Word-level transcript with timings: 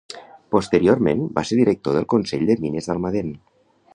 Posteriorment 0.53 1.21
va 1.35 1.43
ser 1.49 1.59
director 1.59 1.97
del 1.99 2.09
Consell 2.15 2.49
de 2.51 2.57
Mines 2.65 2.91
d'Almadén. 2.93 3.33